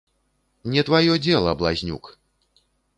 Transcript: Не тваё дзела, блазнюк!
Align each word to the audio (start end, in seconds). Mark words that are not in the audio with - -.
Не 0.77 0.85
тваё 0.89 1.19
дзела, 1.27 1.55
блазнюк! 1.63 2.13